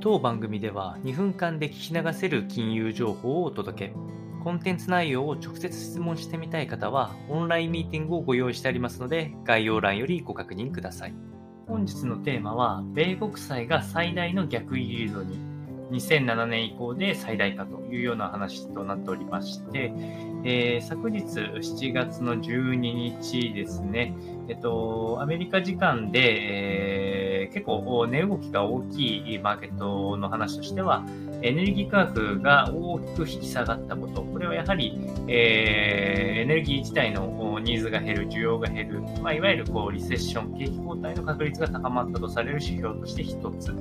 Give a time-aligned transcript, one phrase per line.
[0.00, 3.94] 当番組では2分間で聞き流せる金融情報をお届け。
[4.44, 11.14] コンテンツ内容を直接質問してみたい方は、オンラインミーティングをご用意してありますので、概要欄よりご確認ください。
[11.66, 15.36] 本日のテーマは、米国債が最大の逆イールドに、
[15.90, 19.92] 2007年以降で最大化というような話となっておりまして、
[20.44, 24.14] えー、昨日7月の12日ですね、
[24.48, 27.17] えっと、アメリカ時間で、えー、
[27.68, 31.04] 構値動きが大きいマーケットの話としては、
[31.42, 34.98] エネルギー価格が大きく引き下がったこと、これはやはり、
[35.28, 43.74] えー、エネルギー自体のニーズが減る、需要が減る、まあ、いわゆるこうリセッション、景気後退の確率が高まったとされる指標として1つ。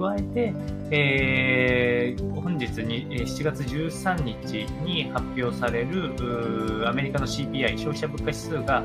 [0.00, 0.54] 加えて、
[0.90, 8.82] えー、本日に7月13日に発表されるアメリカの CPI 消費者物価指数が、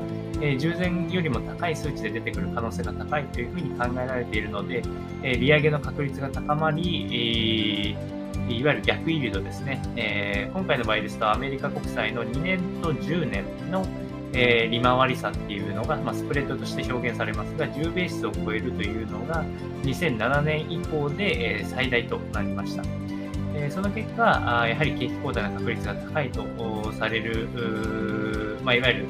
[0.58, 4.82] 従前よりも高い数値で出てくる可能性が高いというふうに考えられているので、
[5.22, 7.96] 利上げの確率が高まり、
[8.48, 13.84] いわゆる逆イールドですね、え、今回の場合ですと、アメリカ国債の2年と10年の、
[14.32, 19.44] えー、利回り差っていうのが、まあ、スプレッドとして表現されますが、10ベースを超えるというのが
[19.82, 22.84] 2007年以降で、えー、最大となりました。
[23.58, 27.48] え、その結果、あやはり景気後退の確率が高いとされる、
[28.62, 29.06] まあ、いわゆる、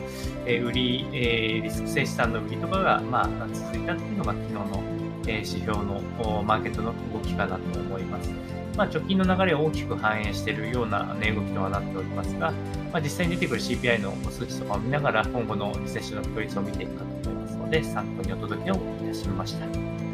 [0.46, 4.82] え、売り、え、リスク性資産の売りとかが、まあ、続いたっていうのが昨日の、
[5.26, 6.00] え、指標の
[6.44, 8.30] マーケットの動きかなと思います。
[8.76, 12.52] まあ、直近の流れを大きく反映しているような値動きとはなっておりますが、
[12.92, 20.05] まあ、実際に出てくる CPI の数値とかを見ながら、今後のリセッションの確率を見ていくかと思いますので、参考にお届けをいたしました。